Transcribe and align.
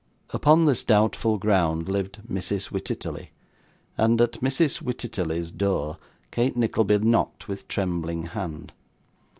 Upon 0.31 0.65
this 0.65 0.83
doubtful 0.83 1.37
ground, 1.37 1.87
lived 1.87 2.21
Mrs. 2.27 2.69
Wititterly, 2.71 3.29
and 3.99 4.19
at 4.19 4.41
Mrs. 4.41 4.79
Wititterly's 4.81 5.51
door 5.51 5.99
Kate 6.31 6.57
Nickleby 6.57 6.97
knocked 6.97 7.47
with 7.47 7.67
trembling 7.67 8.23
hand. 8.23 8.73